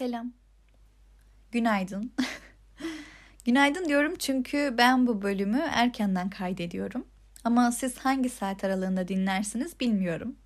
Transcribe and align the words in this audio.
Selam. 0.00 0.32
Günaydın. 1.52 2.12
Günaydın 3.44 3.88
diyorum 3.88 4.14
çünkü 4.18 4.74
ben 4.78 5.06
bu 5.06 5.22
bölümü 5.22 5.58
erkenden 5.70 6.30
kaydediyorum. 6.30 7.06
Ama 7.44 7.72
siz 7.72 7.98
hangi 7.98 8.28
saat 8.28 8.64
aralığında 8.64 9.08
dinlersiniz 9.08 9.80
bilmiyorum. 9.80 10.36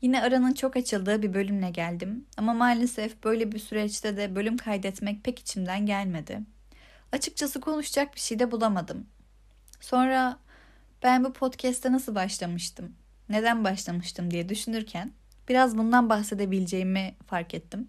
Yine 0.00 0.22
aranın 0.22 0.52
çok 0.52 0.76
açıldığı 0.76 1.22
bir 1.22 1.34
bölümle 1.34 1.70
geldim 1.70 2.26
ama 2.36 2.54
maalesef 2.54 3.24
böyle 3.24 3.52
bir 3.52 3.58
süreçte 3.58 4.16
de 4.16 4.34
bölüm 4.34 4.56
kaydetmek 4.56 5.24
pek 5.24 5.38
içimden 5.38 5.86
gelmedi. 5.86 6.40
Açıkçası 7.12 7.60
konuşacak 7.60 8.14
bir 8.14 8.20
şey 8.20 8.38
de 8.38 8.50
bulamadım. 8.50 9.06
Sonra 9.80 10.38
ben 11.02 11.24
bu 11.24 11.32
podcast'e 11.32 11.92
nasıl 11.92 12.14
başlamıştım, 12.14 12.92
neden 13.28 13.64
başlamıştım 13.64 14.30
diye 14.30 14.48
düşünürken 14.48 15.12
biraz 15.48 15.78
bundan 15.78 16.10
bahsedebileceğimi 16.10 17.14
fark 17.26 17.54
ettim. 17.54 17.88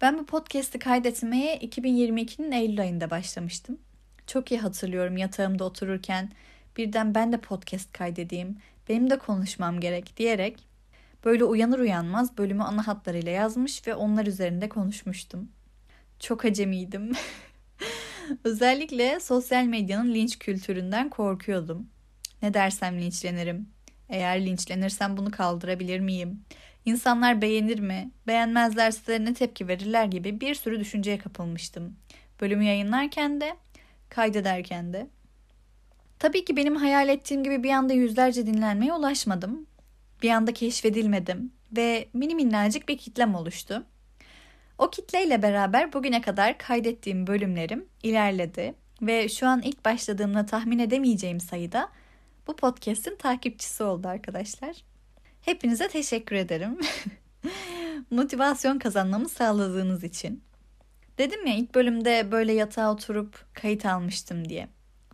Ben 0.00 0.18
bu 0.18 0.26
podcast'i 0.26 0.78
kaydetmeye 0.78 1.58
2022'nin 1.58 2.52
Eylül 2.52 2.80
ayında 2.80 3.10
başlamıştım. 3.10 3.78
Çok 4.26 4.50
iyi 4.50 4.60
hatırlıyorum 4.60 5.16
yatağımda 5.16 5.64
otururken 5.64 6.32
birden 6.76 7.14
ben 7.14 7.32
de 7.32 7.40
podcast 7.40 7.92
kaydedeyim, 7.92 8.56
benim 8.88 9.10
de 9.10 9.18
konuşmam 9.18 9.80
gerek 9.80 10.16
diyerek 10.16 10.58
böyle 11.24 11.44
uyanır 11.44 11.78
uyanmaz 11.78 12.38
bölümü 12.38 12.62
ana 12.62 12.86
hatlarıyla 12.86 13.32
yazmış 13.32 13.86
ve 13.86 13.94
onlar 13.94 14.26
üzerinde 14.26 14.68
konuşmuştum. 14.68 15.48
Çok 16.18 16.44
acemiydim. 16.44 17.12
Özellikle 18.44 19.20
sosyal 19.20 19.64
medyanın 19.64 20.14
linç 20.14 20.38
kültüründen 20.38 21.08
korkuyordum. 21.08 21.88
Ne 22.42 22.54
dersem 22.54 23.00
linçlenirim. 23.00 23.68
Eğer 24.08 24.46
linçlenirsem 24.46 25.16
bunu 25.16 25.30
kaldırabilir 25.30 26.00
miyim? 26.00 26.44
İnsanlar 26.84 27.42
beğenir 27.42 27.78
mi? 27.78 28.10
Beğenmezlerse 28.26 29.24
ne 29.24 29.34
tepki 29.34 29.68
verirler 29.68 30.04
gibi 30.04 30.40
bir 30.40 30.54
sürü 30.54 30.80
düşünceye 30.80 31.18
kapılmıştım. 31.18 31.96
Bölümü 32.40 32.64
yayınlarken 32.64 33.40
de, 33.40 33.56
kaydederken 34.08 34.92
de. 34.92 35.06
Tabii 36.18 36.44
ki 36.44 36.56
benim 36.56 36.76
hayal 36.76 37.08
ettiğim 37.08 37.44
gibi 37.44 37.62
bir 37.62 37.70
anda 37.70 37.92
yüzlerce 37.92 38.46
dinlenmeye 38.46 38.92
ulaşmadım. 38.92 39.66
Bir 40.22 40.30
anda 40.30 40.52
keşfedilmedim 40.52 41.52
ve 41.76 42.08
mini 42.12 42.34
minnacık 42.34 42.88
bir 42.88 42.98
kitlem 42.98 43.34
oluştu. 43.34 43.86
O 44.78 44.90
kitleyle 44.90 45.42
beraber 45.42 45.92
bugüne 45.92 46.20
kadar 46.20 46.58
kaydettiğim 46.58 47.26
bölümlerim 47.26 47.86
ilerledi 48.02 48.74
ve 49.02 49.28
şu 49.28 49.46
an 49.46 49.62
ilk 49.62 49.84
başladığımda 49.84 50.46
tahmin 50.46 50.78
edemeyeceğim 50.78 51.40
sayıda 51.40 51.88
bu 52.46 52.56
podcast'in 52.56 53.16
takipçisi 53.16 53.82
oldu 53.82 54.08
arkadaşlar. 54.08 54.89
Hepinize 55.42 55.88
teşekkür 55.88 56.36
ederim. 56.36 56.78
Motivasyon 58.10 58.78
kazanmamı 58.78 59.28
sağladığınız 59.28 60.04
için. 60.04 60.42
Dedim 61.18 61.46
ya 61.46 61.54
ilk 61.54 61.74
bölümde 61.74 62.32
böyle 62.32 62.52
yatağa 62.52 62.92
oturup 62.92 63.44
kayıt 63.54 63.86
almıştım 63.86 64.48
diye. 64.48 64.68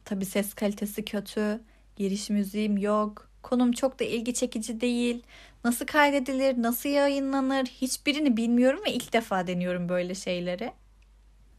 Tabi 0.04 0.24
ses 0.24 0.54
kalitesi 0.54 1.04
kötü, 1.04 1.60
giriş 1.96 2.30
müziğim 2.30 2.78
yok, 2.78 3.30
konum 3.42 3.72
çok 3.72 4.00
da 4.00 4.04
ilgi 4.04 4.34
çekici 4.34 4.80
değil. 4.80 5.22
Nasıl 5.64 5.86
kaydedilir, 5.86 6.62
nasıl 6.62 6.88
yayınlanır 6.88 7.66
hiçbirini 7.66 8.36
bilmiyorum 8.36 8.80
ve 8.86 8.92
ilk 8.92 9.12
defa 9.12 9.46
deniyorum 9.46 9.88
böyle 9.88 10.14
şeyleri. 10.14 10.72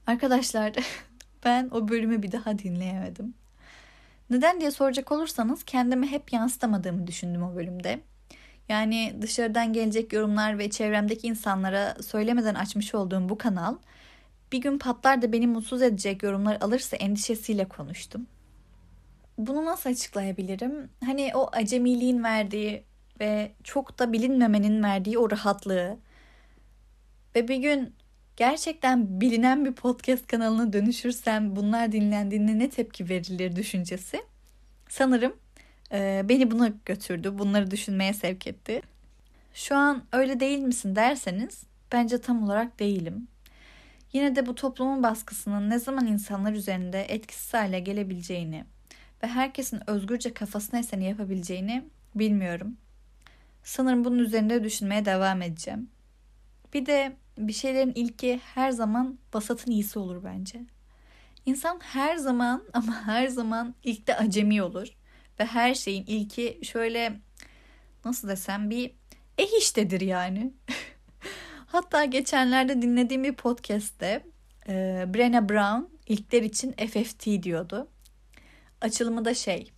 Arkadaşlar 0.07 0.73
ben 1.45 1.69
o 1.71 1.87
bölümü 1.87 2.23
bir 2.23 2.31
daha 2.31 2.59
dinleyemedim. 2.59 3.33
Neden 4.29 4.59
diye 4.59 4.71
soracak 4.71 5.11
olursanız 5.11 5.63
kendimi 5.63 6.07
hep 6.07 6.33
yansıtamadığımı 6.33 7.07
düşündüm 7.07 7.43
o 7.43 7.55
bölümde. 7.55 7.99
Yani 8.69 9.15
dışarıdan 9.21 9.73
gelecek 9.73 10.13
yorumlar 10.13 10.57
ve 10.57 10.69
çevremdeki 10.69 11.27
insanlara 11.27 11.95
söylemeden 12.01 12.55
açmış 12.55 12.95
olduğum 12.95 13.29
bu 13.29 13.37
kanal 13.37 13.75
bir 14.52 14.61
gün 14.61 14.77
patlar 14.77 15.21
da 15.21 15.31
beni 15.31 15.47
mutsuz 15.47 15.81
edecek 15.81 16.23
yorumlar 16.23 16.58
alırsa 16.61 16.97
endişesiyle 16.97 17.65
konuştum. 17.65 18.27
Bunu 19.37 19.65
nasıl 19.65 19.89
açıklayabilirim? 19.89 20.89
Hani 21.05 21.31
o 21.36 21.49
acemiliğin 21.52 22.23
verdiği 22.23 22.83
ve 23.19 23.52
çok 23.64 23.99
da 23.99 24.14
bilinmemenin 24.14 24.83
verdiği 24.83 25.17
o 25.17 25.31
rahatlığı 25.31 25.97
ve 27.36 27.47
bir 27.47 27.55
gün 27.55 27.95
gerçekten 28.36 29.21
bilinen 29.21 29.65
bir 29.65 29.73
podcast 29.73 30.27
kanalına 30.27 30.73
dönüşürsem 30.73 31.55
bunlar 31.55 31.92
dinlendiğinde 31.92 32.59
ne 32.59 32.69
tepki 32.69 33.09
verilir 33.09 33.55
düşüncesi. 33.55 34.21
Sanırım 34.89 35.33
e, 35.92 36.21
beni 36.30 36.52
buna 36.52 36.71
götürdü. 36.86 37.37
Bunları 37.37 37.71
düşünmeye 37.71 38.14
sevk 38.14 38.48
etti. 38.48 38.81
Şu 39.53 39.75
an 39.75 40.03
öyle 40.11 40.39
değil 40.39 40.59
misin 40.59 40.95
derseniz 40.95 41.64
bence 41.92 42.21
tam 42.21 42.43
olarak 42.43 42.80
değilim. 42.80 43.27
Yine 44.14 44.36
de 44.36 44.45
bu 44.45 44.55
toplumun 44.55 45.03
baskısının 45.03 45.70
ne 45.70 45.80
zaman 45.80 46.08
insanlar 46.08 46.53
üzerinde 46.53 47.02
etkisiz 47.02 47.53
hale 47.53 47.80
gelebileceğini 47.80 48.65
ve 49.23 49.27
herkesin 49.27 49.89
özgürce 49.89 50.33
kafasına 50.33 50.80
eseni 50.80 51.05
yapabileceğini 51.05 51.83
bilmiyorum. 52.15 52.77
Sanırım 53.64 54.05
bunun 54.05 54.19
üzerinde 54.19 54.64
düşünmeye 54.64 55.05
devam 55.05 55.42
edeceğim. 55.42 55.89
Bir 56.73 56.86
de 56.86 57.15
bir 57.37 57.54
şeylerin 57.54 57.92
ilki 57.95 58.39
her 58.55 58.71
zaman 58.71 59.19
basatın 59.33 59.71
iyisi 59.71 59.99
olur 59.99 60.23
bence. 60.23 60.61
İnsan 61.45 61.80
her 61.80 62.15
zaman 62.15 62.64
ama 62.73 63.05
her 63.05 63.27
zaman 63.27 63.75
ilk 63.83 64.08
de 64.08 64.15
acemi 64.15 64.64
olur. 64.64 64.87
Ve 65.39 65.45
her 65.45 65.73
şeyin 65.73 66.05
ilki 66.05 66.59
şöyle 66.64 67.20
nasıl 68.05 68.27
desem 68.27 68.70
bir 68.70 68.92
eh 69.37 69.58
iştedir 69.59 70.02
yani. 70.02 70.53
Hatta 71.67 72.05
geçenlerde 72.05 72.81
dinlediğim 72.81 73.23
bir 73.23 73.33
podcast'te 73.33 74.23
e, 74.67 75.05
Brenna 75.14 75.49
Brown 75.49 75.98
ilkler 76.08 76.42
için 76.42 76.71
FFT 76.71 77.25
diyordu. 77.43 77.87
Açılımı 78.81 79.25
da 79.25 79.33
şey. 79.33 79.71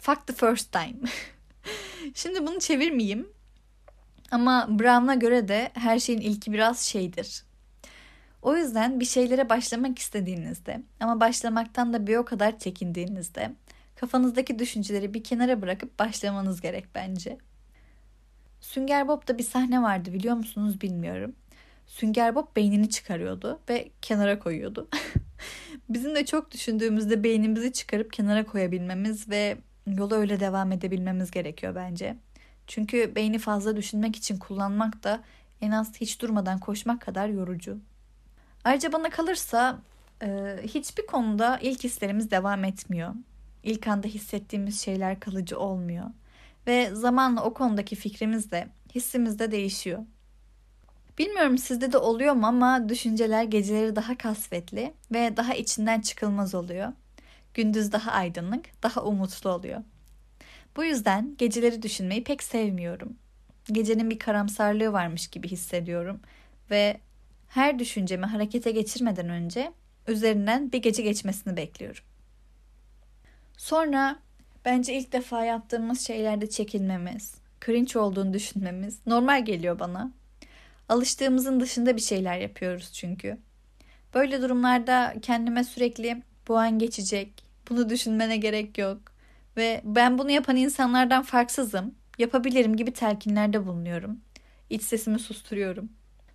Fuck 0.00 0.26
the 0.26 0.32
first 0.32 0.72
time. 0.72 0.96
Şimdi 2.14 2.46
bunu 2.46 2.60
çevirmeyeyim. 2.60 3.28
Ama 4.30 4.66
Brown'a 4.70 5.14
göre 5.14 5.48
de 5.48 5.70
her 5.74 5.98
şeyin 5.98 6.20
ilki 6.20 6.52
biraz 6.52 6.80
şeydir. 6.80 7.44
O 8.42 8.56
yüzden 8.56 9.00
bir 9.00 9.04
şeylere 9.04 9.48
başlamak 9.48 9.98
istediğinizde 9.98 10.82
ama 11.00 11.20
başlamaktan 11.20 11.92
da 11.92 12.06
bir 12.06 12.16
o 12.16 12.24
kadar 12.24 12.58
çekindiğinizde 12.58 13.52
kafanızdaki 14.02 14.58
düşünceleri 14.58 15.14
bir 15.14 15.24
kenara 15.24 15.62
bırakıp 15.62 15.98
başlamanız 15.98 16.60
gerek 16.60 16.84
bence. 16.94 17.38
Sünger 18.60 19.08
Bob'da 19.08 19.38
bir 19.38 19.42
sahne 19.42 19.82
vardı 19.82 20.12
biliyor 20.12 20.34
musunuz 20.34 20.80
bilmiyorum. 20.80 21.32
Sünger 21.86 22.34
Bob 22.34 22.56
beynini 22.56 22.90
çıkarıyordu 22.90 23.60
ve 23.68 23.90
kenara 24.02 24.38
koyuyordu. 24.38 24.88
Bizim 25.88 26.14
de 26.14 26.26
çok 26.26 26.50
düşündüğümüzde 26.50 27.24
beynimizi 27.24 27.72
çıkarıp 27.72 28.12
kenara 28.12 28.46
koyabilmemiz 28.46 29.28
ve 29.28 29.56
yola 29.86 30.16
öyle 30.16 30.40
devam 30.40 30.72
edebilmemiz 30.72 31.30
gerekiyor 31.30 31.74
bence. 31.74 32.16
Çünkü 32.66 33.14
beyni 33.14 33.38
fazla 33.38 33.76
düşünmek 33.76 34.16
için 34.16 34.38
kullanmak 34.38 35.04
da 35.04 35.22
en 35.60 35.70
az 35.70 36.00
hiç 36.00 36.22
durmadan 36.22 36.58
koşmak 36.58 37.00
kadar 37.00 37.28
yorucu. 37.28 37.78
Ayrıca 38.64 38.92
bana 38.92 39.10
kalırsa 39.10 39.78
hiçbir 40.62 41.06
konuda 41.06 41.58
ilk 41.62 41.84
hislerimiz 41.84 42.30
devam 42.30 42.64
etmiyor. 42.64 43.14
İlk 43.62 43.88
anda 43.88 44.06
hissettiğimiz 44.08 44.80
şeyler 44.80 45.20
kalıcı 45.20 45.58
olmuyor. 45.58 46.06
Ve 46.66 46.94
zamanla 46.94 47.44
o 47.44 47.54
konudaki 47.54 47.96
fikrimiz 47.96 48.50
de 48.50 48.68
hissimiz 48.94 49.38
de 49.38 49.50
değişiyor. 49.50 49.98
Bilmiyorum 51.18 51.58
sizde 51.58 51.92
de 51.92 51.98
oluyor 51.98 52.34
mu 52.34 52.46
ama 52.46 52.88
düşünceler 52.88 53.44
geceleri 53.44 53.96
daha 53.96 54.18
kasvetli 54.18 54.94
ve 55.12 55.36
daha 55.36 55.54
içinden 55.54 56.00
çıkılmaz 56.00 56.54
oluyor. 56.54 56.92
Gündüz 57.54 57.92
daha 57.92 58.12
aydınlık, 58.12 58.82
daha 58.82 59.02
umutlu 59.04 59.50
oluyor. 59.50 59.82
Bu 60.76 60.84
yüzden 60.84 61.34
geceleri 61.38 61.82
düşünmeyi 61.82 62.24
pek 62.24 62.42
sevmiyorum. 62.42 63.16
Gecenin 63.72 64.10
bir 64.10 64.18
karamsarlığı 64.18 64.92
varmış 64.92 65.28
gibi 65.28 65.48
hissediyorum 65.48 66.20
ve 66.70 67.00
her 67.48 67.78
düşüncemi 67.78 68.26
harekete 68.26 68.70
geçirmeden 68.70 69.28
önce 69.28 69.72
üzerinden 70.08 70.72
bir 70.72 70.82
gece 70.82 71.02
geçmesini 71.02 71.56
bekliyorum. 71.56 72.04
Sonra 73.56 74.18
bence 74.64 74.94
ilk 74.94 75.12
defa 75.12 75.44
yaptığımız 75.44 76.06
şeylerde 76.06 76.50
çekinmemiz, 76.50 77.34
cringe 77.66 77.98
olduğunu 77.98 78.32
düşünmemiz 78.34 78.98
normal 79.06 79.44
geliyor 79.44 79.78
bana. 79.78 80.12
Alıştığımızın 80.88 81.60
dışında 81.60 81.96
bir 81.96 82.00
şeyler 82.00 82.38
yapıyoruz 82.38 82.92
çünkü. 82.92 83.38
Böyle 84.14 84.42
durumlarda 84.42 85.14
kendime 85.22 85.64
sürekli 85.64 86.22
bu 86.48 86.58
an 86.58 86.78
geçecek, 86.78 87.44
bunu 87.70 87.90
düşünmene 87.90 88.36
gerek 88.36 88.78
yok 88.78 88.98
ve 89.56 89.80
ben 89.84 90.18
bunu 90.18 90.30
yapan 90.30 90.56
insanlardan 90.56 91.22
farksızım, 91.22 91.94
yapabilirim 92.18 92.76
gibi 92.76 92.92
telkinlerde 92.92 93.66
bulunuyorum. 93.66 94.20
İç 94.70 94.82
sesimi 94.82 95.18
susturuyorum. 95.18 95.88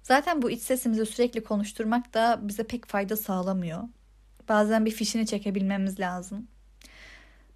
Zaten 0.04 0.42
bu 0.42 0.52
iç 0.52 0.62
sesimizi 0.62 1.06
sürekli 1.06 1.44
konuşturmak 1.44 2.14
da 2.14 2.40
bize 2.42 2.64
pek 2.64 2.86
fayda 2.86 3.18
sağlamıyor. 3.18 3.84
Bazen 4.50 4.86
bir 4.86 4.92
fişini 4.92 5.28
çekebilmemiz 5.28 6.00
lazım. 6.00 6.48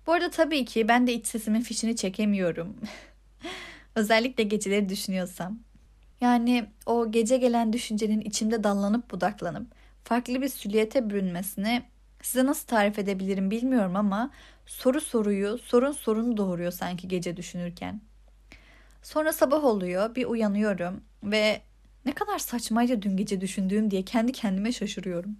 Bu 0.07 0.13
arada 0.13 0.30
tabii 0.30 0.65
ki 0.65 0.88
ben 0.88 1.07
de 1.07 1.13
iç 1.13 1.27
sesimin 1.27 1.62
fişini 1.62 1.95
çekemiyorum. 1.95 2.75
Özellikle 3.95 4.44
geceleri 4.44 4.89
düşünüyorsam. 4.89 5.59
Yani 6.21 6.65
o 6.86 7.12
gece 7.12 7.38
gelen 7.38 7.74
düşüncenin 7.74 8.21
içimde 8.21 8.63
dallanıp 8.63 9.12
budaklanıp 9.12 9.68
farklı 10.03 10.42
bir 10.42 10.48
süliyete 10.50 11.09
bürünmesini 11.09 11.83
size 12.21 12.45
nasıl 12.45 12.68
tarif 12.68 13.00
edebilirim 13.00 13.51
bilmiyorum 13.51 13.95
ama 13.95 14.31
soru 14.65 15.01
soruyu, 15.01 15.57
sorun 15.57 15.92
sorunu 15.92 16.38
doğuruyor 16.38 16.71
sanki 16.71 17.07
gece 17.07 17.38
düşünürken. 17.38 18.01
Sonra 19.04 19.33
sabah 19.33 19.63
oluyor, 19.63 20.15
bir 20.15 20.25
uyanıyorum 20.25 21.04
ve 21.24 21.62
ne 22.06 22.13
kadar 22.13 22.39
saçmaydı 22.39 23.01
dün 23.01 23.18
gece 23.18 23.42
düşündüğüm 23.42 23.92
diye 23.92 24.06
kendi 24.06 24.31
kendime 24.31 24.71
şaşırıyorum. 24.71 25.38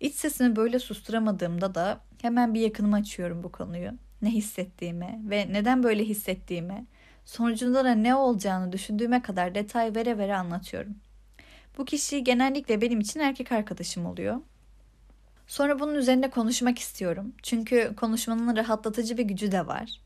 İç 0.00 0.14
sesimi 0.14 0.56
böyle 0.56 0.78
susturamadığımda 0.78 1.74
da 1.74 2.00
hemen 2.22 2.54
bir 2.54 2.60
yakınımı 2.60 2.96
açıyorum 2.96 3.42
bu 3.42 3.52
konuyu. 3.52 3.90
Ne 4.22 4.30
hissettiğime 4.30 5.20
ve 5.24 5.52
neden 5.52 5.82
böyle 5.82 6.04
hissettiğime, 6.04 6.86
sonucunda 7.24 7.84
da 7.84 7.94
ne 7.94 8.14
olacağını 8.14 8.72
düşündüğüme 8.72 9.22
kadar 9.22 9.54
detay 9.54 9.94
vere 9.94 10.18
vere 10.18 10.36
anlatıyorum. 10.36 10.94
Bu 11.78 11.84
kişi 11.84 12.24
genellikle 12.24 12.80
benim 12.80 13.00
için 13.00 13.20
erkek 13.20 13.52
arkadaşım 13.52 14.06
oluyor. 14.06 14.40
Sonra 15.46 15.80
bunun 15.80 15.94
üzerine 15.94 16.30
konuşmak 16.30 16.78
istiyorum. 16.78 17.32
Çünkü 17.42 17.94
konuşmanın 17.96 18.56
rahatlatıcı 18.56 19.18
bir 19.18 19.24
gücü 19.24 19.52
de 19.52 19.66
var. 19.66 20.00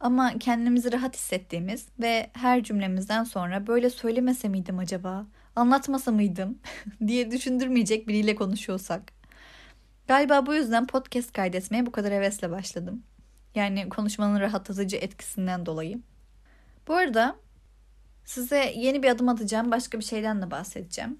Ama 0.00 0.38
kendimizi 0.38 0.92
rahat 0.92 1.16
hissettiğimiz 1.16 1.86
ve 2.00 2.30
her 2.32 2.62
cümlemizden 2.62 3.24
sonra 3.24 3.66
böyle 3.66 3.90
söylemese 3.90 4.48
miydim 4.48 4.78
acaba, 4.78 5.26
anlatmasa 5.56 6.12
mıydım 6.12 6.58
diye 7.06 7.30
düşündürmeyecek 7.30 8.08
biriyle 8.08 8.34
konuşuyorsak. 8.34 9.12
Galiba 10.08 10.46
bu 10.46 10.54
yüzden 10.54 10.86
podcast 10.86 11.32
kaydetmeye 11.32 11.86
bu 11.86 11.92
kadar 11.92 12.12
hevesle 12.12 12.50
başladım. 12.50 13.02
Yani 13.54 13.88
konuşmanın 13.88 14.40
rahatlatıcı 14.40 14.96
etkisinden 14.96 15.66
dolayı. 15.66 16.00
Bu 16.88 16.94
arada 16.94 17.36
size 18.24 18.72
yeni 18.76 19.02
bir 19.02 19.08
adım 19.08 19.28
atacağım 19.28 19.70
başka 19.70 19.98
bir 19.98 20.04
şeyden 20.04 20.42
de 20.42 20.50
bahsedeceğim. 20.50 21.18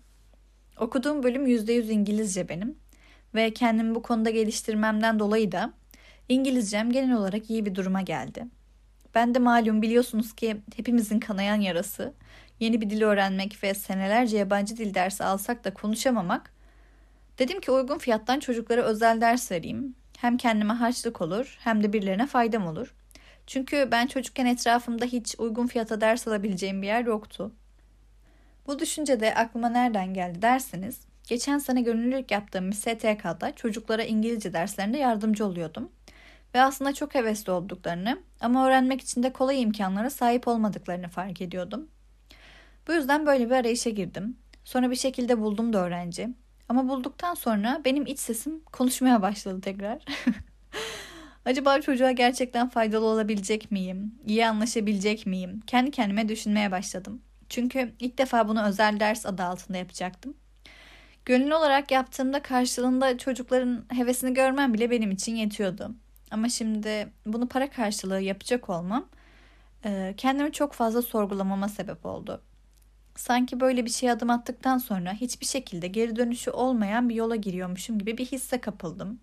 Okuduğum 0.79 1.23
bölüm 1.23 1.47
%100 1.47 1.91
İngilizce 1.91 2.49
benim 2.49 2.77
ve 3.35 3.55
kendimi 3.55 3.95
bu 3.95 4.03
konuda 4.03 4.31
geliştirmemden 4.31 5.19
dolayı 5.19 5.53
da 5.53 5.73
İngilizcem 6.29 6.93
genel 6.93 7.17
olarak 7.17 7.51
iyi 7.51 7.67
bir 7.67 7.75
duruma 7.75 8.01
geldi. 8.01 8.47
Ben 9.15 9.35
de 9.35 9.39
malum 9.39 9.83
biliyorsunuz 9.83 10.33
ki 10.33 10.57
hepimizin 10.77 11.21
kanayan 11.21 11.61
yarası 11.61 12.15
yeni 12.63 12.81
bir 12.81 12.91
dil 12.91 13.03
öğrenmek 13.03 13.65
ve 13.65 13.75
senelerce 13.75 14.39
yabancı 14.39 14.77
dil 14.77 14.95
dersi 14.95 15.25
alsak 15.25 15.65
da 15.65 15.75
konuşamamak. 15.75 16.53
Dedim 17.39 17.61
ki 17.61 17.71
uygun 17.71 17.99
fiyattan 17.99 18.41
çocuklara 18.41 18.83
özel 18.83 19.21
ders 19.21 19.53
vereyim. 19.53 19.95
Hem 20.19 20.37
kendime 20.37 20.73
harçlık 20.73 21.21
olur 21.21 21.59
hem 21.61 21.83
de 21.83 21.93
birilerine 21.93 22.27
faydam 22.27 22.67
olur. 22.67 22.95
Çünkü 23.47 23.89
ben 23.93 24.07
çocukken 24.07 24.47
etrafımda 24.47 25.05
hiç 25.05 25.35
uygun 25.39 25.67
fiyata 25.67 26.01
ders 26.01 26.29
alabileceğim 26.29 26.83
bir 26.83 26.87
yer 26.87 27.05
yoktu. 27.05 27.53
Bu 28.67 28.79
düşünce 28.79 29.21
de 29.21 29.35
aklıma 29.35 29.69
nereden 29.69 30.15
geldi 30.15 30.43
derseniz, 30.43 31.01
geçen 31.29 31.59
sene 31.59 31.83
gönüllülük 31.83 32.31
yaptığım 32.31 32.71
bir 32.71 32.77
STK'da 32.77 33.55
çocuklara 33.57 34.03
İngilizce 34.03 34.53
derslerinde 34.53 34.99
yardımcı 34.99 35.47
oluyordum. 35.47 35.91
Ve 36.55 36.63
aslında 36.63 36.95
çok 36.95 37.15
hevesli 37.15 37.53
olduklarını 37.53 38.19
ama 38.41 38.67
öğrenmek 38.67 39.01
için 39.01 39.23
de 39.23 39.33
kolay 39.33 39.63
imkanlara 39.63 40.11
sahip 40.11 40.49
olmadıklarını 40.49 41.09
fark 41.09 41.41
ediyordum. 41.41 41.89
Bu 42.89 42.93
yüzden 42.93 43.27
böyle 43.27 43.47
bir 43.47 43.55
arayışa 43.55 43.91
girdim. 43.91 44.37
Sonra 44.65 44.91
bir 44.91 44.97
şekilde 44.97 45.39
buldum 45.41 45.73
da 45.73 45.79
öğrenci. 45.79 46.29
Ama 46.69 46.89
bulduktan 46.89 47.35
sonra 47.35 47.81
benim 47.85 48.07
iç 48.07 48.19
sesim 48.19 48.61
konuşmaya 48.61 49.23
başladı 49.23 49.61
tekrar. 49.61 50.05
Acaba 51.45 51.81
çocuğa 51.81 52.11
gerçekten 52.11 52.69
faydalı 52.69 53.05
olabilecek 53.07 53.71
miyim? 53.71 54.15
İyi 54.27 54.47
anlaşabilecek 54.47 55.27
miyim? 55.27 55.61
Kendi 55.67 55.91
kendime 55.91 56.29
düşünmeye 56.29 56.71
başladım. 56.71 57.23
Çünkü 57.49 57.93
ilk 58.01 58.19
defa 58.19 58.49
bunu 58.49 58.65
özel 58.65 59.01
ders 59.01 59.27
adı 59.27 59.43
altında 59.43 59.79
yapacaktım. 59.79 60.35
Gönüllü 61.25 61.55
olarak 61.55 61.91
yaptığımda 61.91 62.43
karşılığında 62.43 63.19
çocukların 63.19 63.85
hevesini 63.89 64.35
görmem 64.35 64.75
bile 64.75 64.91
benim 64.91 65.11
için 65.11 65.37
yetiyordu. 65.37 65.95
Ama 66.31 66.49
şimdi 66.49 67.09
bunu 67.27 67.49
para 67.49 67.71
karşılığı 67.71 68.21
yapacak 68.21 68.71
olmam 68.71 69.09
kendimi 70.17 70.53
çok 70.53 70.73
fazla 70.73 71.03
sorgulamama 71.03 71.69
sebep 71.69 72.07
oldu. 72.07 72.43
Sanki 73.17 73.61
böyle 73.61 73.85
bir 73.85 73.91
şey 73.91 74.11
adım 74.11 74.31
attıktan 74.31 74.79
sonra 74.79 75.13
hiçbir 75.13 75.47
şekilde 75.47 75.89
geri 75.89 76.17
dönüşü 76.17 76.51
olmayan 76.51 77.09
bir 77.09 77.15
yola 77.15 77.37
giriyormuşum 77.37 77.99
gibi 77.99 78.19
bir 78.19 78.27
hisse 78.27 78.61
kapıldım. 78.61 79.21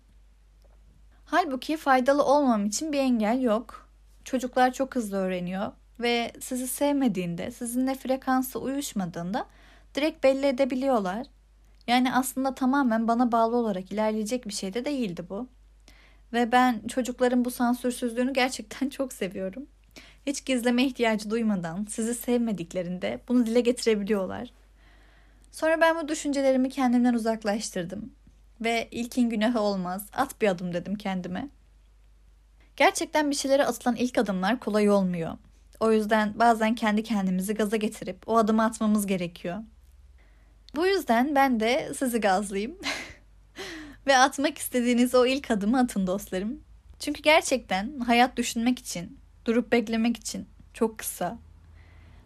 Halbuki 1.24 1.76
faydalı 1.76 2.24
olmam 2.24 2.66
için 2.66 2.92
bir 2.92 2.98
engel 2.98 3.42
yok. 3.42 3.88
Çocuklar 4.24 4.72
çok 4.72 4.94
hızlı 4.96 5.16
öğreniyor 5.16 5.72
ve 6.00 6.32
sizi 6.40 6.68
sevmediğinde, 6.68 7.50
sizinle 7.50 7.94
frekansı 7.94 8.58
uyuşmadığında 8.60 9.46
direkt 9.94 10.24
belli 10.24 10.46
edebiliyorlar. 10.46 11.26
Yani 11.86 12.14
aslında 12.14 12.54
tamamen 12.54 13.08
bana 13.08 13.32
bağlı 13.32 13.56
olarak 13.56 13.92
ilerleyecek 13.92 14.48
bir 14.48 14.52
şey 14.52 14.74
de 14.74 14.84
değildi 14.84 15.26
bu. 15.30 15.48
Ve 16.32 16.52
ben 16.52 16.80
çocukların 16.88 17.44
bu 17.44 17.50
sansürsüzlüğünü 17.50 18.32
gerçekten 18.32 18.88
çok 18.90 19.12
seviyorum. 19.12 19.66
Hiç 20.26 20.44
gizleme 20.44 20.84
ihtiyacı 20.84 21.30
duymadan 21.30 21.86
sizi 21.90 22.14
sevmediklerinde 22.14 23.20
bunu 23.28 23.46
dile 23.46 23.60
getirebiliyorlar. 23.60 24.50
Sonra 25.52 25.80
ben 25.80 25.96
bu 25.96 26.08
düşüncelerimi 26.08 26.68
kendimden 26.68 27.14
uzaklaştırdım. 27.14 28.12
Ve 28.60 28.88
ilkin 28.90 29.30
günahı 29.30 29.60
olmaz, 29.60 30.06
at 30.12 30.40
bir 30.40 30.48
adım 30.48 30.74
dedim 30.74 30.94
kendime. 30.94 31.48
Gerçekten 32.76 33.30
bir 33.30 33.36
şeylere 33.36 33.64
atılan 33.64 33.96
ilk 33.96 34.18
adımlar 34.18 34.60
kolay 34.60 34.90
olmuyor. 34.90 35.38
O 35.80 35.92
yüzden 35.92 36.38
bazen 36.38 36.74
kendi 36.74 37.02
kendimizi 37.02 37.54
gaza 37.54 37.76
getirip 37.76 38.28
o 38.28 38.36
adımı 38.36 38.64
atmamız 38.64 39.06
gerekiyor. 39.06 39.58
Bu 40.76 40.86
yüzden 40.86 41.34
ben 41.34 41.60
de 41.60 41.92
sizi 41.96 42.20
gazlayayım. 42.20 42.78
Ve 44.06 44.16
atmak 44.16 44.58
istediğiniz 44.58 45.14
o 45.14 45.26
ilk 45.26 45.50
adımı 45.50 45.78
atın 45.78 46.06
dostlarım. 46.06 46.60
Çünkü 46.98 47.22
gerçekten 47.22 47.98
hayat 47.98 48.36
düşünmek 48.36 48.78
için, 48.78 49.18
durup 49.44 49.72
beklemek 49.72 50.16
için 50.16 50.48
çok 50.74 50.98
kısa. 50.98 51.38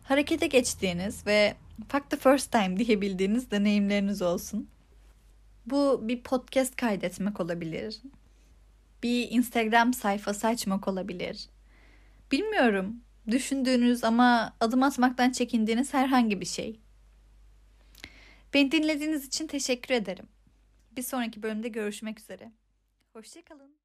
Harekete 0.02 0.46
geçtiğiniz 0.46 1.26
ve 1.26 1.54
fuck 1.88 2.10
the 2.10 2.16
first 2.16 2.52
time 2.52 2.76
diyebildiğiniz 2.76 3.50
deneyimleriniz 3.50 4.22
olsun. 4.22 4.68
Bu 5.66 6.08
bir 6.08 6.22
podcast 6.22 6.76
kaydetmek 6.76 7.40
olabilir. 7.40 8.00
Bir 9.02 9.30
Instagram 9.30 9.94
sayfası 9.94 10.46
açmak 10.46 10.88
olabilir. 10.88 11.48
Bilmiyorum. 12.32 13.00
Düşündüğünüz 13.30 14.04
ama 14.04 14.56
adım 14.60 14.82
atmaktan 14.82 15.30
çekindiğiniz 15.30 15.94
herhangi 15.94 16.40
bir 16.40 16.46
şey. 16.46 16.80
Beni 18.54 18.72
dinlediğiniz 18.72 19.26
için 19.26 19.46
teşekkür 19.46 19.94
ederim. 19.94 20.26
Bir 20.96 21.02
sonraki 21.02 21.42
bölümde 21.42 21.68
görüşmek 21.68 22.20
üzere. 22.20 22.52
Hoşçakalın. 23.12 23.83